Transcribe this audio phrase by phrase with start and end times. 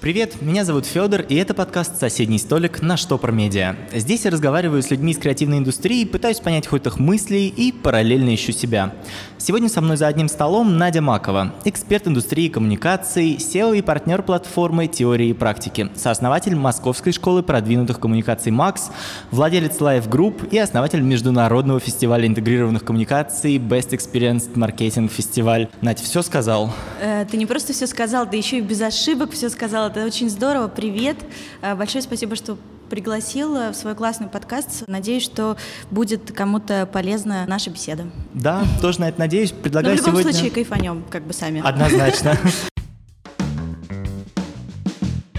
[0.00, 3.74] Привет, меня зовут Федор, и это подкаст «Соседний столик» на Штопор Медиа.
[3.92, 8.32] Здесь я разговариваю с людьми из креативной индустрии, пытаюсь понять ход их мыслей и параллельно
[8.32, 8.94] ищу себя.
[9.38, 14.86] Сегодня со мной за одним столом Надя Макова, эксперт индустрии коммуникаций, SEO и партнер платформы
[14.86, 18.92] «Теории и практики», сооснователь Московской школы продвинутых коммуникаций «МАКС»,
[19.32, 25.68] владелец Live Group и основатель международного фестиваля интегрированных коммуникаций Best Experience Marketing Фестиваль.
[25.80, 26.72] Надя, все сказал?
[27.00, 30.28] Э, ты не просто все сказал, ты еще и без ошибок все сказал это очень
[30.28, 30.68] здорово.
[30.68, 31.16] Привет.
[31.62, 32.58] Э, большое спасибо, что
[32.90, 34.84] пригласила в свой классный подкаст.
[34.86, 35.56] Надеюсь, что
[35.90, 38.06] будет кому-то полезна наша беседа.
[38.34, 39.52] Да, тоже на это надеюсь.
[39.52, 40.38] Предлагаю Но в любом сегодня...
[40.38, 41.62] случае кайфанем, как бы сами.
[41.64, 42.36] Однозначно.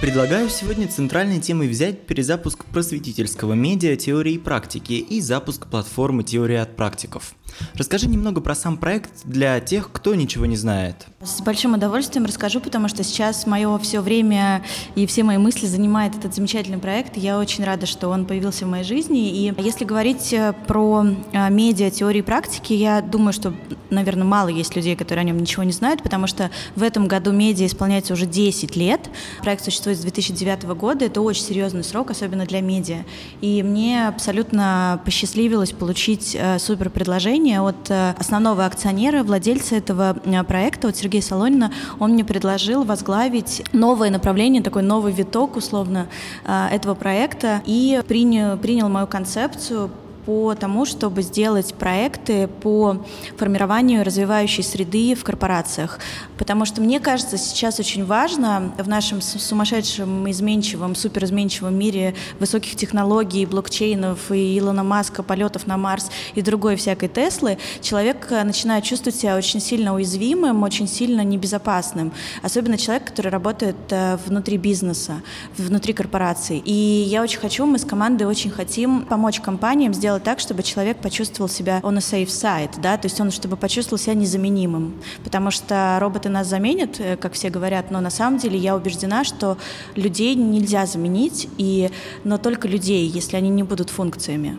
[0.01, 6.57] Предлагаю сегодня центральной темой взять перезапуск просветительского медиа теории и практики и запуск платформы теории
[6.57, 7.35] от практиков.
[7.75, 11.07] Расскажи немного про сам проект для тех, кто ничего не знает.
[11.21, 14.63] С большим удовольствием расскажу, потому что сейчас мое все время
[14.95, 17.17] и все мои мысли занимает этот замечательный проект.
[17.17, 19.29] Я очень рада, что он появился в моей жизни.
[19.29, 23.53] И если говорить э, про э, медиа, теории и практики, я думаю, что,
[23.89, 27.31] наверное, мало есть людей, которые о нем ничего не знают, потому что в этом году
[27.31, 29.09] медиа исполняется уже 10 лет.
[29.41, 31.05] Проект существует с 2009 года.
[31.05, 33.03] Это очень серьезный срок, особенно для медиа.
[33.41, 40.15] И мне абсолютно посчастливилось получить э, супер предложение от основного акционера, владельца этого
[40.47, 46.07] проекта, от Сергея Солонина, он мне предложил возглавить новое направление, такой новый виток, условно,
[46.45, 49.89] а, этого проекта и принял, принял мою концепцию
[50.29, 53.03] по тому, чтобы сделать проекты по
[53.35, 55.97] формированию развивающей среды в корпорациях.
[56.37, 63.47] Потому что мне кажется, сейчас очень важно в нашем сумасшедшем, изменчивом, суперизменчивом мире высоких технологий,
[63.47, 69.19] блокчейнов и Илона Маска, полетов на Марс и другой всякой Теслы, человек э, начинает чувствовать
[69.19, 72.13] себя очень сильно уязвимым, очень сильно небезопасным.
[72.43, 75.23] Особенно человек, который работает э, внутри бизнеса,
[75.57, 76.61] внутри корпорации.
[76.63, 80.63] И я очень хочу, мы с командой очень хотим помочь компаниям сделать сделать так, чтобы
[80.63, 84.93] человек почувствовал себя on a safe side, да, то есть он чтобы почувствовал себя незаменимым,
[85.23, 89.23] потому что роботы нас заменят, э, как все говорят, но на самом деле я убеждена,
[89.23, 89.57] что
[89.95, 91.89] людей нельзя заменить, и,
[92.23, 94.57] но только людей, если они не будут функциями.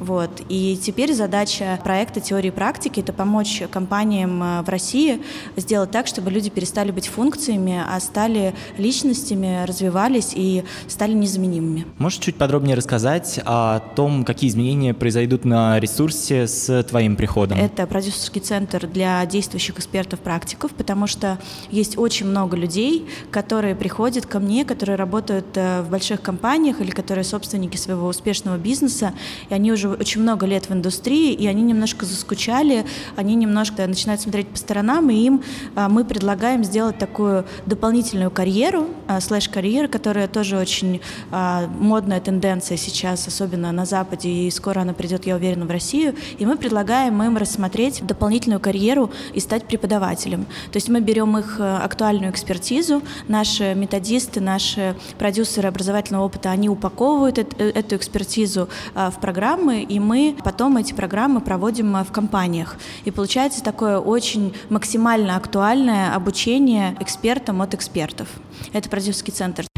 [0.00, 0.30] Вот.
[0.48, 5.20] И теперь задача проекта теории и практики— это помочь компаниям э, в России
[5.56, 11.86] сделать так, чтобы люди перестали быть функциями, а стали личностями, развивались и стали незаменимыми.
[11.98, 17.58] Можешь чуть подробнее рассказать о том, какие изменения произойдут на ресурсе с твоим приходом?
[17.58, 21.38] Это продюсерский центр для действующих экспертов-практиков, потому что
[21.70, 26.90] есть очень много людей, которые приходят ко мне, которые работают э, в больших компаниях или
[26.90, 29.12] которые собственники своего успешного бизнеса,
[29.50, 32.86] и они уже очень много лет в индустрии, и они немножко заскучали,
[33.16, 35.42] они немножко начинают смотреть по сторонам, и им
[35.74, 41.00] а, мы предлагаем сделать такую дополнительную карьеру, а, слэш-карьеру, которая тоже очень
[41.30, 46.14] а, модная тенденция сейчас, особенно на Западе, и скоро она придет, я уверена, в Россию,
[46.38, 50.44] и мы предлагаем им рассмотреть дополнительную карьеру и стать преподавателем.
[50.72, 57.38] То есть мы берем их актуальную экспертизу, наши методисты, наши продюсеры образовательного опыта, они упаковывают
[57.38, 62.76] э, эту экспертизу в программы, и мы потом эти программы проводим э, в компаниях.
[63.04, 68.28] И получается такое очень максимально актуальное обучение экспертам от экспертов.
[68.72, 69.69] Это продюсерский центр.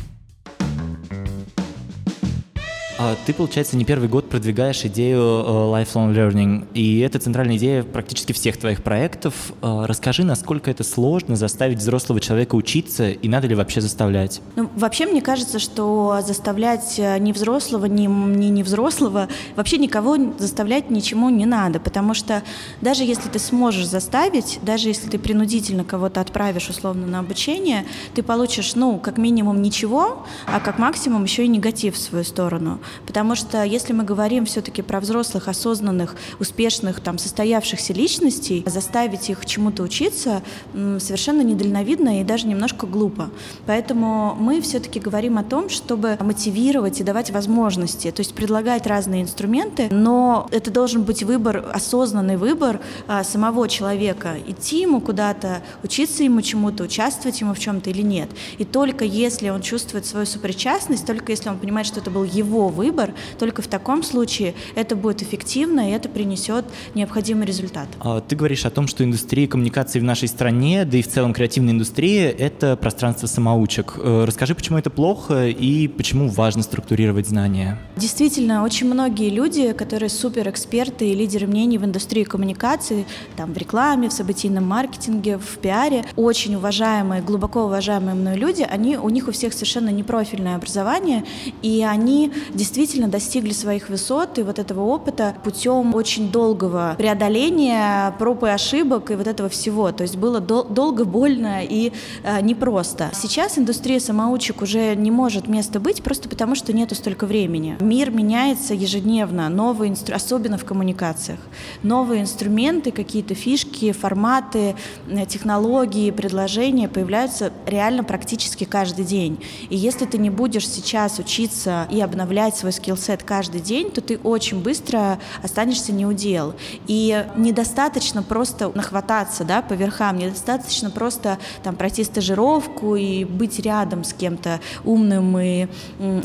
[3.27, 8.33] Ты, получается, не первый год продвигаешь идею э, lifelong learning, и это центральная идея практически
[8.33, 9.53] всех твоих проектов.
[9.63, 14.41] Э, расскажи, насколько это сложно заставить взрослого человека учиться, и надо ли вообще заставлять?
[14.57, 20.91] Ну, вообще, мне кажется, что заставлять э, ни взрослого, ни, ни взрослого, вообще никого заставлять
[20.91, 22.43] ничему не надо, потому что
[22.81, 27.85] даже если ты сможешь заставить, даже если ты принудительно кого-то отправишь условно на обучение,
[28.15, 32.81] ты получишь, ну, как минимум ничего, а как максимум еще и негатив в свою сторону.
[33.07, 39.45] Потому что если мы говорим все-таки про взрослых, осознанных, успешных, там, состоявшихся личностей, заставить их
[39.47, 40.43] чему-то учиться
[40.73, 43.31] совершенно недальновидно и даже немножко глупо.
[43.67, 49.23] Поэтому мы все-таки говорим о том, чтобы мотивировать и давать возможности, то есть предлагать разные
[49.23, 56.23] инструменты, но это должен быть выбор, осознанный выбор а, самого человека, идти ему куда-то, учиться
[56.23, 58.31] ему чему-то, участвовать ему в чем-то или нет.
[58.59, 62.69] И только если он чувствует свою сопричастность, только если он понимает, что это был его
[62.69, 63.15] выбор, выбор.
[63.39, 66.65] Только в таком случае это будет эффективно, и это принесет
[66.95, 67.87] необходимый результат.
[68.01, 71.33] А ты говоришь о том, что индустрия коммуникации в нашей стране, да и в целом
[71.33, 73.95] креативная индустрия— это пространство самоучек.
[73.99, 77.79] Э, расскажи, почему это плохо и почему важно структурировать знания?
[77.97, 83.07] Действительно, очень многие люди, которые суперэксперты и лидеры мнений в индустрии коммуникации,
[83.37, 88.97] там, в рекламе, в событийном маркетинге, в пиаре, очень уважаемые, глубоко уважаемые мной люди, они,
[88.97, 91.25] у них у всех совершенно непрофильное образование,
[91.63, 92.62] и они действительно
[93.09, 99.15] достигли своих высот и вот этого опыта путем очень долгого преодоления проб и ошибок и
[99.15, 99.93] вот этого всего.
[99.93, 101.93] То есть было дол- долго, больно и
[102.23, 103.11] э, непросто.
[103.15, 107.77] Сейчас индустрия самоучек уже не может места быть просто потому, что нету столько времени.
[107.81, 110.15] Мир меняется ежедневно, новые инстру...
[110.15, 111.41] особенно в коммуникациях.
[111.83, 114.75] Новые инструменты, какие-то фишки, форматы,
[115.09, 119.43] э, технологии, предложения появляются реально практически каждый день.
[119.69, 124.19] И если ты не будешь сейчас учиться и обновлять свой скиллсет каждый день, то ты
[124.19, 126.55] очень быстро останешься неудел.
[126.87, 134.05] И недостаточно просто нахвататься да, по верхам, недостаточно просто там, пройти стажировку и быть рядом
[134.05, 135.67] с кем-то умным и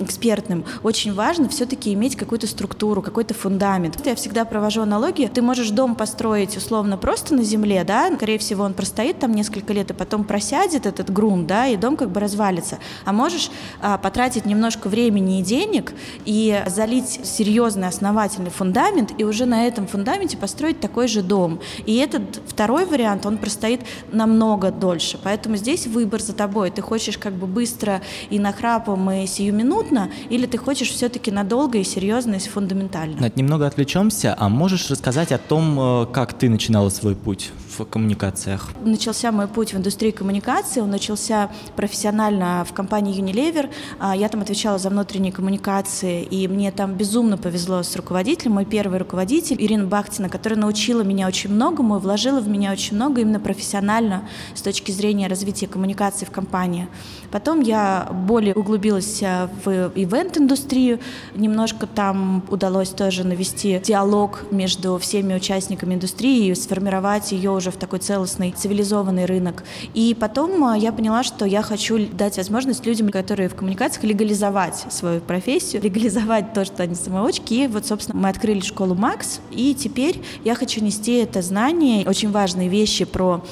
[0.01, 0.65] экспертным.
[0.83, 4.06] Очень важно все-таки иметь какую-то структуру, какой-то фундамент.
[4.06, 5.30] Я всегда провожу аналогию.
[5.30, 9.73] Ты можешь дом построить условно просто на земле, да, скорее всего, он простоит там несколько
[9.73, 12.80] лет, и потом просядет этот грунт, да, и дом как бы развалится.
[13.06, 13.50] А можешь
[13.81, 15.94] а, потратить немножко времени и денег
[16.25, 21.59] и залить серьезный основательный фундамент, и уже на этом фундаменте построить такой же дом.
[21.85, 23.81] И этот второй вариант, он простоит
[24.11, 25.19] намного дольше.
[25.23, 26.71] Поэтому здесь выбор за тобой.
[26.71, 31.83] Ты хочешь как бы быстро и нахрапом, и сиюминутно, или ты хочешь все-таки надолго и
[31.83, 33.21] серьезно, и фундаментально.
[33.21, 37.85] Над немного отвлечемся, а можешь рассказать о том, э, как ты начинала свой путь в
[37.85, 38.69] коммуникациях?
[38.83, 43.69] Начался мой путь в индустрии коммуникации, он начался профессионально в компании Unilever.
[44.00, 48.53] А, я там отвечала за внутренние коммуникации, и мне там безумно повезло с руководителем.
[48.53, 53.21] Мой первый руководитель Ирина Бахтина, которая научила меня очень многому, вложила в меня очень много
[53.21, 56.88] именно профессионально с точки зрения развития коммуникации в компании.
[57.31, 61.00] Потом я более углубилась э, в ивент-индустрию,
[61.35, 67.77] немножко там удалось тоже навести диалог между всеми участниками индустрии и сформировать ее уже в
[67.77, 69.63] такой целостный цивилизованный рынок.
[69.93, 74.85] И потом э, я поняла, что я хочу дать возможность людям, которые в коммуникациях, легализовать
[74.89, 77.53] свою профессию, легализовать то, что они самоучки.
[77.53, 82.31] И вот, собственно, мы открыли школу Макс, и теперь я хочу нести это знание, очень
[82.31, 83.43] важные вещи про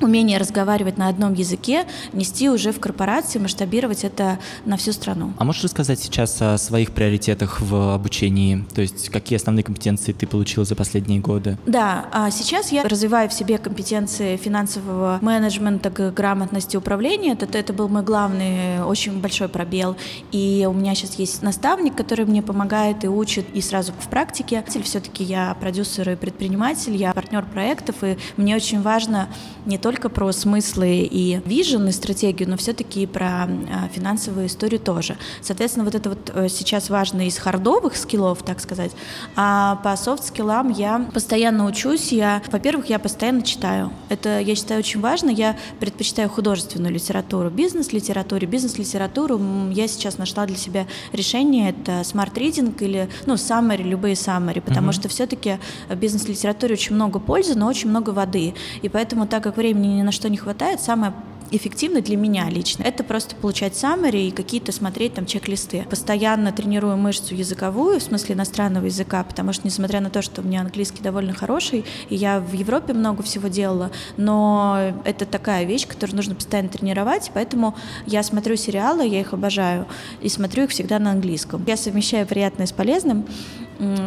[0.00, 5.32] умение разговаривать на одном языке, нести уже в корпорации, масштабировать это на всю страну.
[5.38, 8.64] А можешь рассказать сейчас о своих приоритетах в обучении?
[8.74, 11.58] То есть какие основные компетенции ты получила за последние годы?
[11.66, 17.32] Да, а сейчас я развиваю в себе компетенции финансового менеджмента, грамотности управления.
[17.32, 19.96] Это, это был мой главный, очень большой пробел.
[20.32, 24.64] И у меня сейчас есть наставник, который мне помогает и учит, и сразу в практике.
[24.84, 29.28] Все-таки я продюсер и предприниматель, я партнер проектов, и мне очень важно
[29.66, 33.48] не только только про смыслы и вижен и стратегию, но все-таки и про а,
[33.92, 35.16] финансовую историю тоже.
[35.42, 38.92] Соответственно, вот это вот э, сейчас важно из хардовых скиллов, так сказать.
[39.34, 42.12] А по soft skill ам я постоянно учусь.
[42.12, 43.90] Я, во-первых, я постоянно читаю.
[44.10, 45.28] Это, я считаю, очень важно.
[45.28, 48.46] Я предпочитаю художественную литературу, бизнес-литературу.
[48.46, 49.40] Бизнес-литературу
[49.72, 51.70] я сейчас нашла для себя решение.
[51.70, 54.92] Это Smart Reading или, ну, summary, любые summary, потому mm-hmm.
[54.92, 55.58] что все-таки
[55.88, 58.54] в бизнес-литературе очень много пользы, но очень много воды.
[58.82, 61.12] И поэтому, так как время времени ни на что не хватает, самое
[61.52, 62.84] эффективно для меня лично.
[62.84, 65.84] Это просто получать summary и какие-то смотреть там чек-листы.
[65.90, 70.44] Постоянно тренирую мышцу языковую, в смысле иностранного языка, потому что несмотря на то, что у
[70.44, 75.88] меня английский довольно хороший, и я в Европе много всего делала, но это такая вещь,
[75.88, 77.74] которую нужно постоянно тренировать, поэтому
[78.06, 79.86] я смотрю сериалы, я их обожаю,
[80.22, 81.64] и смотрю их всегда на английском.
[81.66, 83.26] Я совмещаю приятное с полезным,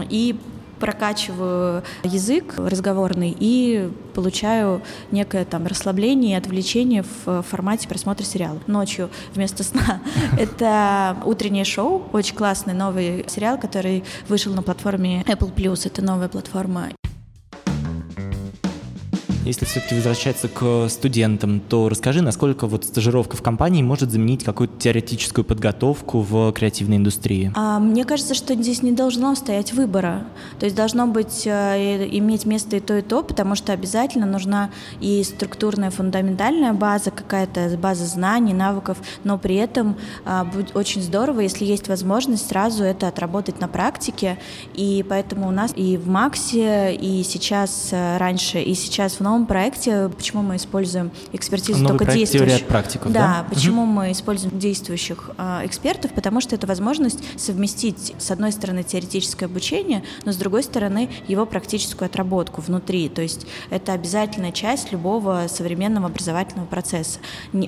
[0.10, 0.38] и
[0.84, 9.10] прокачиваю язык разговорный и получаю некое там расслабление и отвлечение в формате просмотра сериала ночью
[9.34, 10.02] вместо сна.
[10.38, 15.88] Это утреннее шоу, очень классный новый сериал, который вышел на платформе Apple Plus.
[15.88, 16.90] Это новая платформа.
[19.46, 24.80] Если все-таки возвращаться к студентам, то расскажи, насколько вот стажировка в компании может заменить какую-то
[24.80, 27.52] теоретическую подготовку в креативной индустрии?
[27.54, 30.24] А, мне кажется, что здесь не должно стоять выбора.
[30.60, 34.70] То есть должно быть, э, иметь место и то, и то, потому что обязательно нужна
[35.02, 41.42] и структурная фундаментальная база, какая-то база знаний, навыков, но при этом а, будет очень здорово,
[41.42, 44.40] если есть возможность сразу это отработать на практике.
[44.74, 49.33] И поэтому у нас и в Максе, и сейчас э, раньше, и сейчас в новом
[49.34, 52.48] новом проекте, почему мы используем экспертизу Новый только действующих.
[52.48, 53.20] «Теория от практиков», да?
[53.20, 58.84] Да, почему мы используем действующих э, экспертов, потому что это возможность совместить, с одной стороны,
[58.84, 63.10] теоретическое обучение, но с другой стороны, его практическую отработку внутри.
[63.10, 67.20] То есть это обязательная часть любого современного образовательного процесса.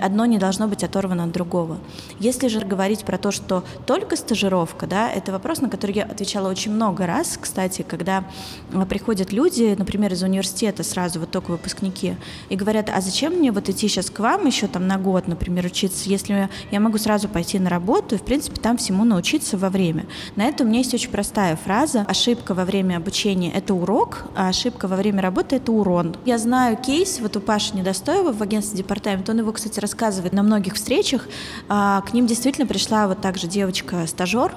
[0.01, 1.77] Одно не должно быть оторвано от другого.
[2.19, 6.50] Если же говорить про то, что только стажировка, да, это вопрос, на который я отвечала
[6.50, 8.24] очень много раз, кстати, когда
[8.72, 12.15] э, приходят люди, например, из университета сразу, вот только выпускники,
[12.50, 15.65] и говорят, а зачем мне вот идти сейчас к вам еще там на год, например,
[15.65, 19.69] учиться, если я могу сразу пойти на работу и, в принципе, там всему научиться во
[19.69, 20.05] время.
[20.35, 22.05] На это у меня есть очень простая фраза.
[22.07, 26.15] Ошибка во время обучения— это урок, а ошибка во время работы— это урон.
[26.25, 30.43] Я знаю кейс, вот у Паши Недостоева в агентстве департамент, он его, кстати, рассказывает на
[30.43, 31.27] многих встречах.
[31.69, 34.55] А, К ним действительно пришла вот так же девочка-стажер,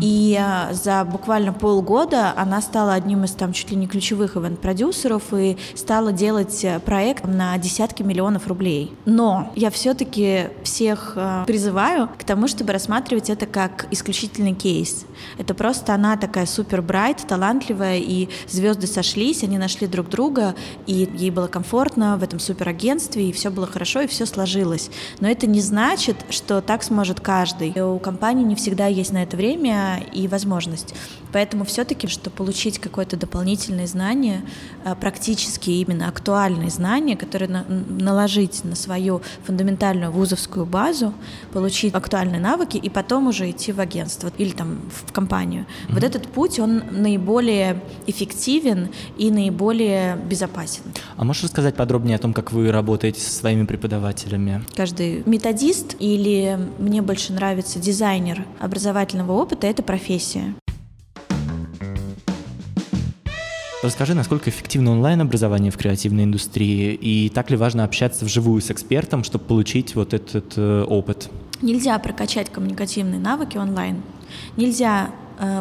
[0.00, 5.34] и а, за буквально полгода она стала одним из там чуть ли не ключевых ивент-продюсеров
[5.34, 8.92] и стала делать э, проект на десятки миллионов рублей.
[9.04, 15.04] Но я все-таки всех э, призываю к тому, чтобы рассматривать это как исключительный кейс.
[15.38, 20.54] Это просто она такая супер брайт, талантливая, и звезды сошлись, они нашли друг друга,
[20.86, 24.90] и ей было комфортно в этом суперагентстве, и все было хорошо, и все сложилось.
[25.20, 27.72] Но это не значит, что так сможет каждый.
[27.80, 30.94] У компании не всегда есть на это время и возможность.
[31.32, 34.42] Поэтому все-таки, чтобы получить какое-то дополнительное знание,
[34.84, 41.14] э, практически именно актуальные знания, которые на- наложить на свою фундаментальную вузовскую базу,
[41.52, 45.66] получить актуальные навыки и потом уже идти в агентство или там в компанию.
[45.88, 50.82] Вот этот путь, он наиболее эффективен и наиболее безопасен.
[51.16, 54.64] А можешь рассказать подробнее о том, как вы работаете со своими преподавателями?
[54.76, 60.54] Каждый методист или мне больше нравится дизайнер образовательного опыта— это профессия.
[63.82, 69.24] Расскажи, насколько эффективно онлайн-образование в креативной индустрии, и так ли важно общаться вживую с экспертом,
[69.24, 71.28] чтобы получить вот этот э, опыт?
[71.62, 74.02] Нельзя прокачать коммуникативные навыки онлайн.
[74.56, 75.10] Нельзя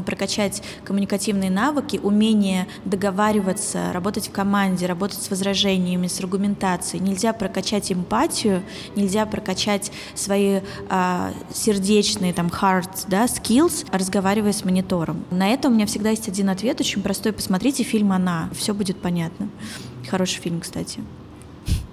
[0.05, 7.03] прокачать коммуникативные навыки, умение договариваться, работать в команде, работать с возражениями, с аргументацией.
[7.03, 8.63] Нельзя прокачать эмпатию,
[8.95, 15.25] нельзя прокачать свои а, сердечные там hard да, skills, разговаривая с монитором.
[15.31, 17.33] На это у меня всегда есть один ответ, очень простой.
[17.33, 19.49] Посмотрите фильм «Она», все будет понятно.
[20.09, 21.01] Хороший фильм, кстати.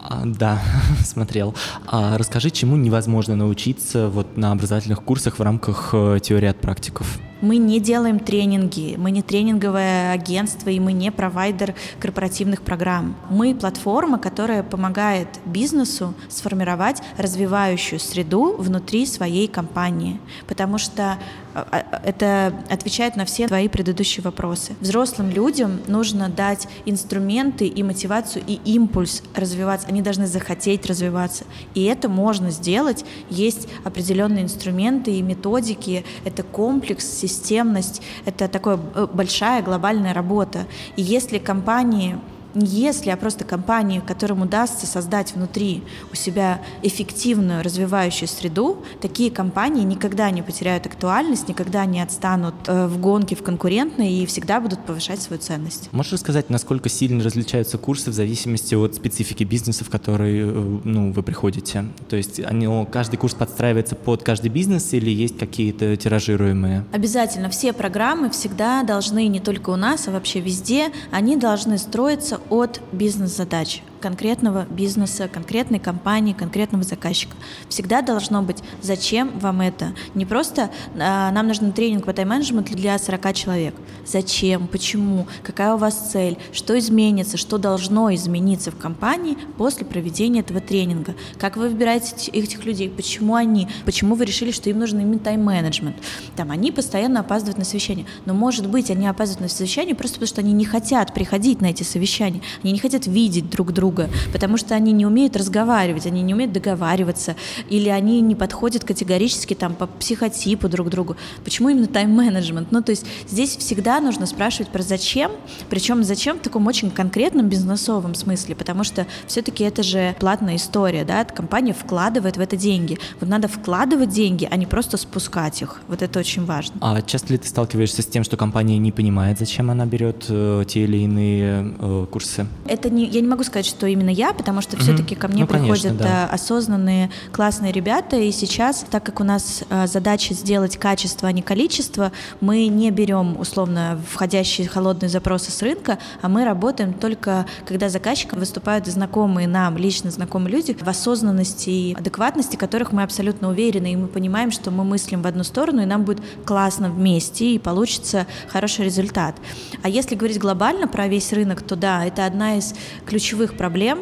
[0.01, 0.61] А, да,
[1.05, 1.55] смотрел.
[1.87, 7.19] А расскажи, чему невозможно научиться вот на образовательных курсах в рамках э, теории от практиков?
[7.41, 13.17] Мы не делаем тренинги, мы не тренинговое агентство и мы не провайдер корпоративных программ.
[13.31, 21.19] Мы платформа, которая помогает бизнесу сформировать развивающую среду внутри своей компании, потому что
[21.55, 24.75] а, а, это отвечает на все твои предыдущие вопросы.
[24.81, 29.89] Взрослым людям нужно дать инструменты и мотивацию и импульс развиваться.
[29.89, 31.45] Они должны захотеть развиваться.
[31.75, 33.05] И это можно сделать.
[33.31, 36.05] Есть определенные инструменты и методики.
[36.25, 38.03] Это комплекс, системность.
[38.25, 40.67] Это такая э, большая глобальная работа.
[40.97, 42.19] И если компании
[42.55, 49.31] не если, а просто компании, которым удастся создать внутри у себя эффективную развивающую среду, такие
[49.31, 54.61] компании никогда не потеряют актуальность, никогда не отстанут э, в гонке в конкурентной и всегда
[54.61, 55.89] будут повышать свою ценность.
[55.93, 61.13] Можешь рассказать, насколько сильно различаются курсы в зависимости от специфики бизнеса, в который э, ну,
[61.13, 61.85] вы приходите?
[62.09, 66.85] То есть они, каждый курс подстраивается под каждый бизнес или есть какие-то тиражируемые?
[66.93, 72.41] Обязательно все программы всегда должны не только у нас, а вообще везде, они должны строиться
[72.51, 77.37] от бизнес-задач конкретного бизнеса, конкретной компании, конкретного заказчика.
[77.69, 79.93] Всегда должно быть, зачем вам это?
[80.15, 83.75] Не просто а, нам нужен тренинг по тайм-менеджменту для 40 человек.
[84.07, 84.67] Зачем?
[84.69, 85.27] Почему?
[85.43, 86.39] Какая у вас цель?
[86.53, 87.37] Что изменится?
[87.37, 91.15] Что должно измениться в компании после проведения этого тренинга?
[91.39, 92.89] Как вы выбираете этих людей?
[92.89, 93.69] Почему они?
[93.85, 95.97] Почему вы решили, что им нужен именно тайм-менеджмент?
[96.37, 98.07] Там они постоянно опаздывают на совещание.
[98.25, 101.67] Но, может быть, они опаздывают на совещание просто потому, что они не хотят приходить на
[101.67, 102.41] эти совещания.
[102.63, 106.35] Они не хотят видеть друг друга друга, потому что они не умеют разговаривать, они не
[106.35, 107.37] умеют договариваться,
[107.71, 111.17] или они не подходят категорически там по психотипу друг другу.
[111.45, 112.71] Почему именно тайм-менеджмент?
[112.71, 115.33] Ну, то есть здесь всегда нужно спрашивать про зачем,
[115.71, 121.05] причем зачем в таком очень конкретном бизнесовом смысле, потому что все-таки это же платная история,
[121.05, 122.99] да, компания вкладывает в это деньги.
[123.21, 125.81] Вот надо вкладывать деньги, а не просто спускать их.
[125.89, 126.77] Вот это очень важно.
[126.81, 130.65] А часто ли ты сталкиваешься с тем, что компания не понимает, зачем она берет э,
[130.67, 132.47] те или иные э, курсы?
[132.67, 135.43] Это не, я не могу сказать, что что именно я, потому что все-таки ко мне
[135.43, 136.27] ну, приходят конечно, да.
[136.27, 142.11] осознанные, классные ребята, и сейчас, так как у нас задача сделать качество, а не количество,
[142.41, 148.41] мы не берем условно входящие холодные запросы с рынка, а мы работаем только, когда заказчикам
[148.41, 153.97] выступают знакомые нам, лично знакомые люди, в осознанности и адекватности которых мы абсолютно уверены, и
[153.97, 158.27] мы понимаем, что мы мыслим в одну сторону, и нам будет классно вместе, и получится
[158.49, 159.37] хороший результат.
[159.85, 162.75] А если говорить глобально про весь рынок, то да, это одна из
[163.07, 163.99] ключевых проблем, проблем,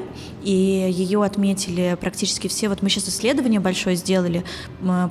[0.47, 2.69] и ее отметили практически все.
[2.69, 4.45] Вот мы сейчас исследование большое сделали,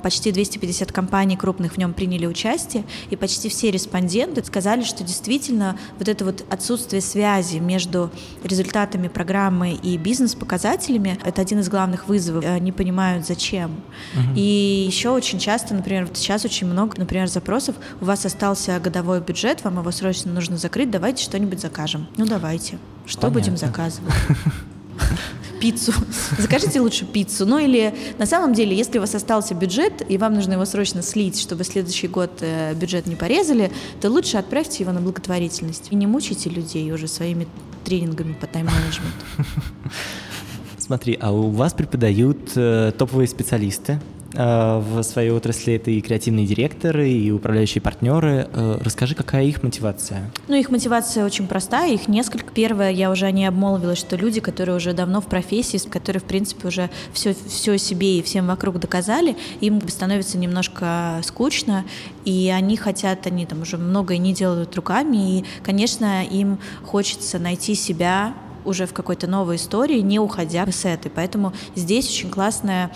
[0.02, 5.78] почти 250 компаний крупных в нем приняли участие, и почти все респонденты сказали, что действительно
[5.98, 8.10] вот это вот отсутствие связи между
[8.44, 12.42] результатами программы и бизнес-показателями— это один из главных вызовов.
[12.46, 13.82] Они понимают, зачем.
[14.14, 14.36] Угу.
[14.36, 19.20] И еще очень часто, например, вот сейчас очень много, например, запросов, у вас остался годовой
[19.20, 22.06] бюджет, вам его срочно нужно закрыть, давайте что-нибудь закажем.
[22.16, 22.78] Ну давайте.
[23.04, 23.40] Что Понятно.
[23.40, 24.14] будем заказывать?
[25.60, 25.92] пиццу.
[26.38, 27.46] Закажите лучше пиццу.
[27.46, 31.02] Ну или на самом деле, если у вас остался бюджет, и вам нужно его срочно
[31.02, 33.70] слить, чтобы следующий год э, бюджет не порезали,
[34.00, 35.88] то лучше отправьте его на благотворительность.
[35.90, 37.46] И не мучайте людей уже своими
[37.84, 39.24] тренингами по тайм-менеджменту.
[40.78, 44.00] Смотри, а у вас преподают э, топовые специалисты,
[44.36, 48.48] в своей отрасли это и креативные директоры, и управляющие партнеры.
[48.52, 50.30] Э, расскажи, какая их мотивация?
[50.48, 52.52] Ну, их мотивация очень простая, их несколько.
[52.52, 56.68] Первое, я уже не обмолвилась, что люди, которые уже давно в профессии, которые, в принципе,
[56.68, 61.84] уже все, все себе и всем вокруг доказали, им становится немножко скучно,
[62.24, 67.74] и они хотят, они там уже многое не делают руками, и, конечно, им хочется найти
[67.74, 68.34] себя
[68.66, 71.10] уже в какой-то новой истории, не уходя с этой.
[71.10, 72.90] Поэтому здесь очень классная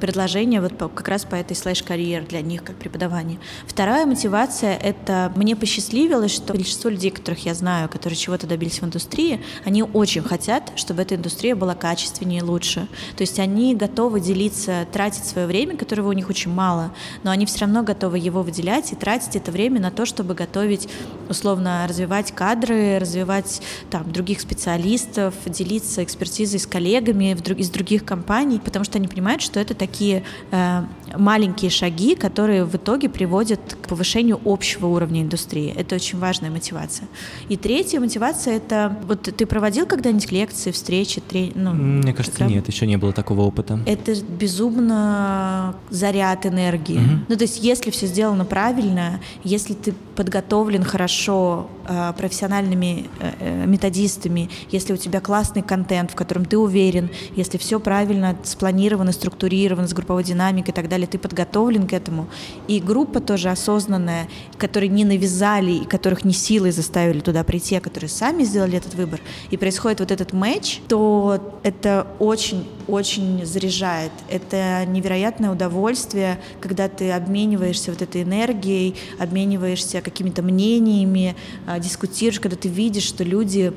[0.00, 3.38] предложение вот как раз по этой слэш-карьер для них как преподавание.
[3.66, 8.84] Вторая мотивация— это мне посчастливилось, что большинство людей, которых я знаю, которые чего-то добились в
[8.84, 12.88] индустрии, они очень хотят, чтобы эта индустрия была качественнее и лучше.
[13.16, 17.46] То есть они готовы делиться, тратить свое время, которого у них очень мало, но они
[17.46, 20.88] все равно готовы его выделять и тратить это время на то, чтобы готовить,
[21.28, 28.84] условно, развивать кадры, развивать там других специалистов, делиться экспертизой с коллегами из других компаний, потому
[28.84, 30.82] что они понимают, что это это такие э,
[31.16, 35.72] маленькие шаги, которые в итоге приводят к повышению общего уровня индустрии.
[35.76, 37.08] Это очень важная мотивация.
[37.48, 38.96] И третья мотивация— это...
[39.06, 41.20] Вот ты проводил когда-нибудь лекции, встречи?
[41.20, 41.52] Тре...
[41.54, 42.54] Ну, Мне кажется, программы?
[42.54, 43.80] нет, еще не было такого опыта.
[43.86, 46.98] Это безумно заряд энергии.
[46.98, 47.24] Угу.
[47.28, 53.66] Ну, то есть если все сделано правильно, если ты подготовлен хорошо э, профессиональными э, э
[53.66, 59.40] методистами, если у тебя классный контент, в котором ты уверен, если все правильно спланировано, структурировано,
[59.40, 62.28] структурирован, с групповой динамикой и так далее, ты подготовлен к этому.
[62.68, 67.80] И группа тоже осознанная, которые не навязали, и которых не силой заставили туда прийти, а
[67.80, 74.12] которые сами сделали этот выбор, и происходит вот этот матч, то это очень-очень заряжает.
[74.28, 81.36] Это невероятное удовольствие, когда ты обмениваешься вот этой энергией, обмениваешься какими-то мнениями,
[81.66, 83.72] а, дискутируешь, когда ты видишь, что люди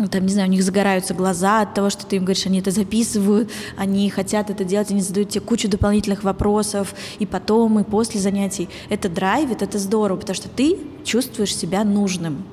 [0.00, 2.60] ну, там, не знаю, у них загораются глаза от того, что ты им говоришь, они
[2.60, 7.84] это записывают, они хотят это делать, они задают тебе кучу дополнительных вопросов, и потом, и
[7.84, 8.68] после занятий.
[8.88, 12.44] Это драйвит, это здорово, потому что ты чувствуешь себя нужным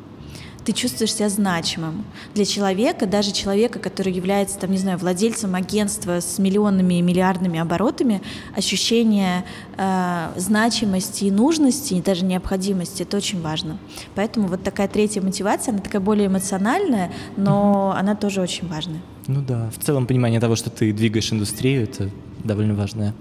[0.68, 2.04] ты чувствуешь себя значимым.
[2.36, 7.58] Для человека, даже человека, который является, там, не знаю, владельцем агентства с миллионными и миллиардными
[7.58, 8.22] оборотами,
[8.54, 9.46] ощущение
[9.78, 13.78] э, значимости и нужности, и даже необходимости, это очень важно.
[14.14, 18.00] Поэтому вот такая третья мотивация, она такая более эмоциональная, но mm-hmm.
[18.02, 19.00] она тоже очень важная.
[19.28, 22.10] Ну да, в целом понимание того, что ты двигаешь индустрию, это
[22.44, 23.14] довольно важное.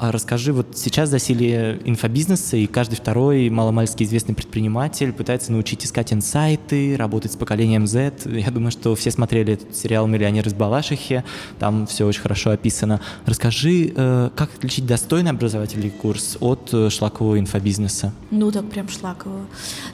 [0.00, 6.14] А расскажи, вот сейчас засилие инфобизнеса, и каждый второй маломальски известный предприниматель пытается научить искать
[6.14, 8.14] инсайты, работать с поколением Z.
[8.24, 11.22] Я думаю, что все смотрели этот сериал «Миллионер из Балашихи»,
[11.58, 13.02] там все очень хорошо описано.
[13.26, 18.14] Расскажи, э, как отличить достойный образовательный курс от э, шлакового инфобизнеса?
[18.30, 19.44] Ну, так прям шлакового.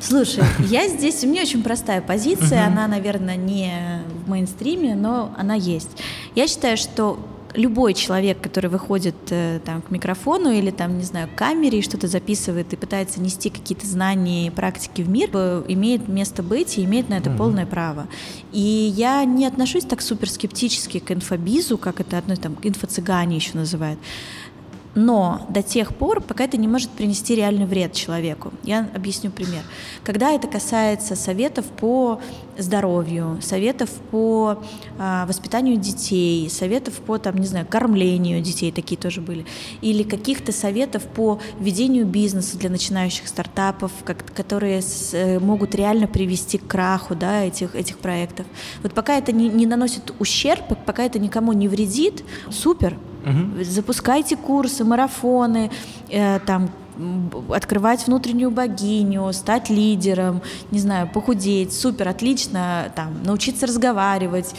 [0.01, 5.55] Слушай, я здесь, у меня очень простая позиция, она, наверное, не в мейнстриме, но она
[5.55, 5.91] есть.
[6.37, 7.19] Я считаю, что
[7.57, 11.83] любой человек, который выходит э, там, к микрофону или там, не знаю, к камере и
[11.83, 16.79] что-то записывает и пытается нести какие-то знания и практики в мир, э, имеет место быть
[16.79, 17.37] и имеет на это mm-hmm.
[17.37, 18.07] полное право.
[18.53, 23.53] И я не отношусь так супер скептически к инфобизу, как это одно там инфо-цыгане еще
[23.55, 23.99] называют.
[24.97, 28.53] Но до тех пор, пока это не может принести реальный вред человеку.
[28.65, 29.63] Я объясню пример.
[30.03, 32.19] Когда это касается советов по
[32.57, 34.63] здоровью, советов по
[34.99, 39.45] а, воспитанию детей, советов по, там, не знаю, кормлению детей, такие тоже были,
[39.83, 46.07] или каких-то советов по ведению бизнеса для начинающих стартапов, как, которые с, э, могут реально
[46.07, 48.47] привести к краху да, этих, этих проектов.
[48.83, 53.65] Вот пока это не, не наносит ущерб, пока это никому не вредит, супер, Угу.
[53.65, 55.71] Запускайте курсы, марафоны,
[56.09, 56.71] э, там
[57.51, 64.55] открывать внутреннюю богиню, стать лидером, не знаю, похудеть, супер, отлично, там, научиться разговаривать,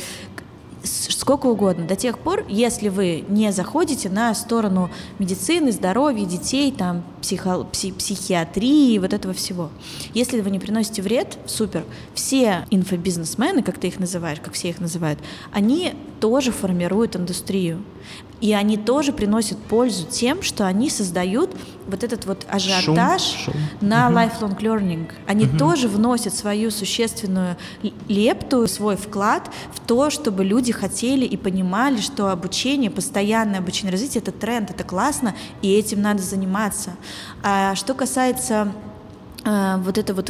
[0.83, 7.03] сколько угодно, до тех пор, если вы не заходите на сторону медицины, здоровья, детей, там,
[7.21, 9.69] психо, пси, психиатрии, вот этого всего.
[10.13, 11.83] Если вы не приносите вред, супер.
[12.13, 15.19] Все инфобизнесмены, как ты их называешь, как все их называют,
[15.51, 17.83] они тоже формируют индустрию.
[18.39, 21.55] И они тоже приносят пользу тем, что они создают
[21.87, 23.61] вот этот вот ажиотаж шум, шум.
[23.81, 24.17] на угу.
[24.17, 25.11] lifelong learning.
[25.25, 25.57] Они угу.
[25.57, 27.57] тоже вносят свою существенную
[28.07, 34.21] лепту, свой вклад в то, чтобы люди хотели и понимали, что обучение, постоянное обучение развитие—
[34.25, 36.91] это тренд, это классно, и этим надо заниматься.
[37.41, 38.71] А что касается
[39.45, 40.29] а, вот это вот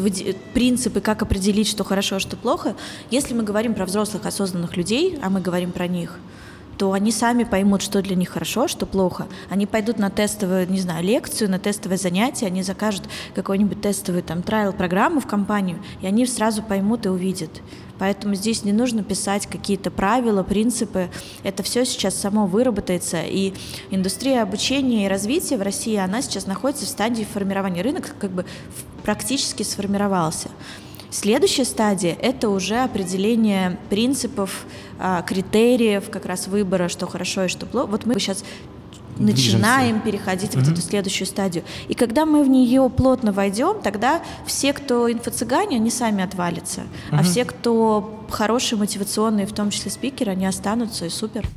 [0.54, 2.76] принципы, как определить, что хорошо, а что плохо,
[3.10, 6.20] если мы говорим про взрослых осознанных людей, а мы говорим про них,
[6.78, 9.28] то они сами поймут, что для них хорошо, что плохо.
[9.50, 14.44] Они пойдут на тестовую, не знаю, лекцию, на тестовое занятие, они закажут какую-нибудь тестовую там
[14.44, 17.50] трайл-программу в компанию, и они сразу поймут и увидят.
[18.00, 21.10] Поэтому здесь не нужно писать какие-то правила, принципы.
[21.44, 23.24] Это все сейчас само выработается.
[23.24, 23.54] И
[23.90, 27.82] индустрия обучения и развития в России, она сейчас находится в стадии формирования.
[27.82, 28.46] Рынок как бы
[29.04, 30.50] практически сформировался.
[31.10, 34.66] Следующая стадия– это уже определение принципов,
[35.00, 37.88] а, критериев как раз выбора, что хорошо и что плохо.
[37.88, 38.44] Вот мы сейчас
[39.20, 40.64] начинаем переходить mm-hmm.
[40.64, 41.64] в эту следующую стадию.
[41.88, 46.82] И когда мы в нее плотно войдем, тогда все, кто инфо-цыгане, они сами отвалятся.
[46.82, 47.20] Mm-hmm.
[47.20, 51.48] А все, кто хорошие, мотивационные, в том числе спикеры, они останутся, и супер.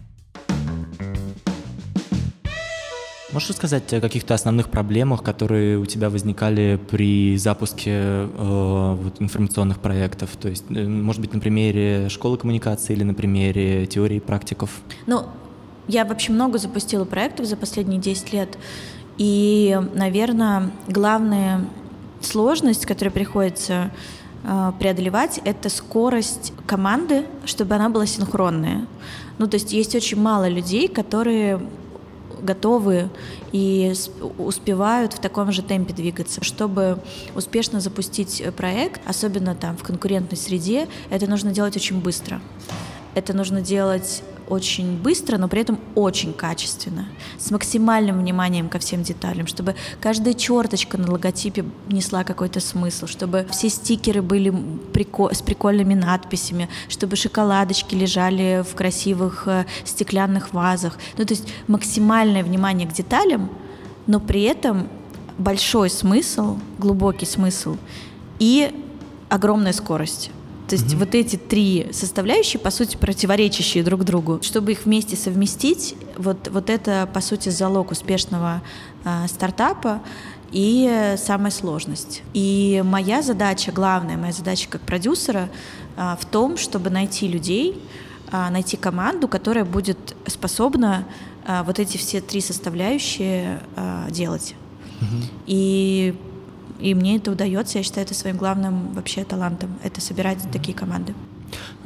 [3.32, 9.78] Можешь рассказать о каких-то основных проблемах, которые у тебя возникали при запуске э, вот, информационных
[9.78, 10.30] проектов?
[10.40, 14.70] То есть, э, может быть, на примере школы коммуникации или на примере теории практиков?
[15.06, 15.26] Ну,
[15.86, 18.58] я вообще много запустила проектов за последние 10 лет.
[19.16, 21.64] И, наверное, главная
[22.20, 23.92] сложность, которую приходится
[24.42, 28.86] э, преодолевать, это скорость команды, чтобы она была синхронная.
[29.38, 31.60] Ну, то есть есть очень мало людей, которые
[32.42, 33.10] готовы
[33.52, 33.92] и
[34.38, 36.42] успевают в таком же темпе двигаться.
[36.42, 36.98] Чтобы
[37.34, 42.40] успешно запустить э, проект, особенно там в конкурентной среде, это нужно делать очень быстро.
[43.14, 47.08] Это нужно делать очень быстро, но при этом очень качественно,
[47.38, 53.46] с максимальным вниманием ко всем деталям, чтобы каждая черточка на логотипе несла какой-то смысл, чтобы
[53.50, 54.52] все стикеры были
[54.92, 60.98] прико- с прикольными надписями, чтобы шоколадочки лежали в красивых э, стеклянных вазах.
[61.16, 63.50] Ну, то есть максимальное внимание к деталям,
[64.06, 64.88] но при этом
[65.38, 67.76] большой смысл, глубокий смысл
[68.38, 68.74] и
[69.28, 70.30] огромная скорость.
[70.70, 70.98] То есть mm-hmm.
[70.98, 74.38] вот эти три составляющие, по сути, противоречащие друг другу.
[74.40, 78.62] Чтобы их вместе совместить, вот, вот это, по сути, залог успешного
[79.04, 80.00] э, стартапа
[80.52, 82.22] и самая сложность.
[82.34, 85.48] И моя задача, главная моя задача как продюсера
[85.96, 87.82] э, в том, чтобы найти людей,
[88.30, 91.04] э, найти команду, которая будет способна
[91.48, 94.54] э, вот эти все три составляющие э, делать.
[95.00, 95.24] Mm-hmm.
[95.48, 96.14] И
[96.80, 101.14] и мне это удается, я считаю это своим главным вообще талантом, это собирать такие команды.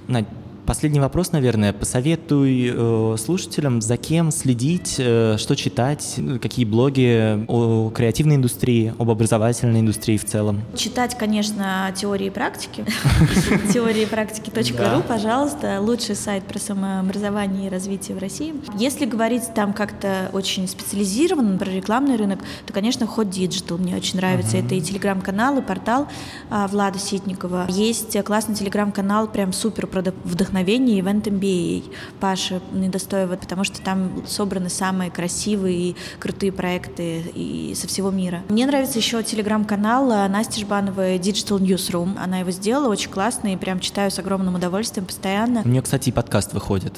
[0.08, 0.26] Надь,
[0.66, 1.74] Последний вопрос, наверное.
[1.74, 9.10] Посоветуй э, слушателям, за кем следить, э, что читать, какие блоги о креативной индустрии, об
[9.10, 10.62] образовательной индустрии в целом.
[10.74, 12.86] Читать, конечно, теории и практики.
[13.74, 18.54] Теории и практики.ру, пожалуйста, лучший сайт про самообразование и развитие в России.
[18.78, 24.16] Если говорить там как-то очень специализированно, про рекламный рынок, то, конечно, Hot Digital мне очень
[24.16, 24.56] нравится.
[24.56, 26.08] Это и телеграм-канал, и портал
[26.48, 27.66] а, Влада Ситникова.
[27.68, 29.86] Есть классный телеграм-канал, прям супер
[30.24, 37.22] вдохновляющий вдохновение Event MBA Паши Недостоева, потому что там собраны самые красивые и крутые проекты
[37.34, 38.42] и со всего мира.
[38.48, 42.16] Мне нравится еще телеграм-канал Насти Жбановой Digital Newsroom.
[42.22, 45.62] Она его сделала очень классно и прям читаю с огромным удовольствием постоянно.
[45.64, 46.94] У нее, кстати, и подкаст выходит.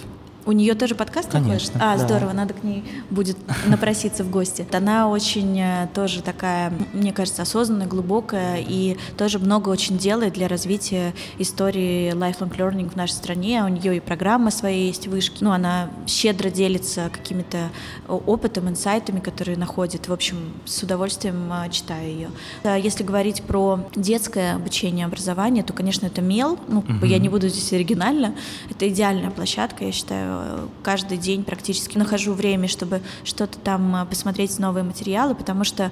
[0.46, 1.72] У нее тоже подкаст Конечно.
[1.72, 1.72] Выходит?
[1.80, 2.06] А, да.
[2.06, 4.64] здорово, надо к ней будет напроситься в гости.
[4.72, 10.46] Она очень э, тоже такая, мне кажется, осознанная, глубокая и тоже много очень делает для
[10.46, 13.64] развития истории lifelong learning в нашей стране.
[13.64, 15.42] У нее и программа своя есть, вышки.
[15.42, 17.70] Ну, она щедро делится какими-то
[18.06, 20.06] опытом, инсайтами, которые находит.
[20.06, 22.30] В общем, с удовольствием э, читаю ее.
[22.62, 26.56] Если говорить про детское обучение, образование, то, конечно, это мел.
[26.68, 27.04] Ну, угу.
[27.04, 28.36] я не буду здесь оригинально.
[28.70, 30.35] Это идеальная площадка, я считаю.
[30.82, 35.90] Каждый день практически нахожу время, чтобы что-то там э, посмотреть, новые материалы, потому что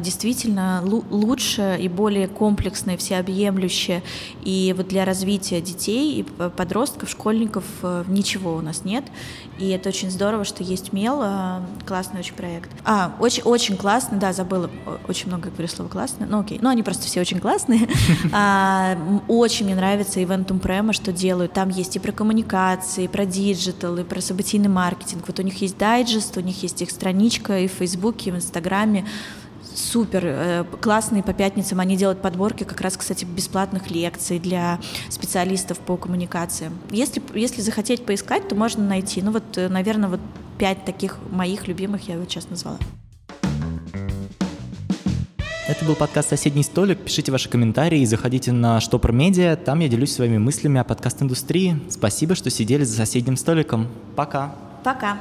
[0.00, 4.02] действительно лучше и более комплексное, всеобъемлющее.
[4.42, 9.04] И вот для развития детей и подростков, школьников э, ничего у нас нет.
[9.58, 12.70] И это очень здорово, что есть МЕЛ, э, классный очень проект.
[12.84, 14.70] А, очень, очень классно, да, забыла,
[15.08, 17.88] очень много говорю слово классно, ну окей, ну они просто все очень классные.
[18.32, 21.52] А, очень мне нравится Eventum Premo, что делают.
[21.52, 25.24] Там есть и про коммуникации, и про digital, и про событийный маркетинг.
[25.26, 28.36] Вот у них есть дайджест, у них есть их страничка и в Фейсбуке, и в
[28.36, 29.06] Инстаграме
[29.78, 31.80] супер э, классные по пятницам.
[31.80, 36.78] Они делают подборки как раз, кстати, бесплатных лекций для специалистов по коммуникациям.
[36.90, 39.22] Если, если захотеть поискать, то можно найти.
[39.22, 40.20] Ну вот, э, наверное, вот
[40.58, 42.78] пять таких моих любимых я вот сейчас назвала.
[45.68, 46.98] Это был подкаст «Соседний столик».
[46.98, 49.54] Пишите ваши комментарии и заходите на Штопор Медиа.
[49.54, 51.78] Там я делюсь своими мыслями о подкаст-индустрии.
[51.90, 53.88] Спасибо, что сидели за соседним столиком.
[54.16, 54.54] Пока.
[54.82, 55.18] Пока.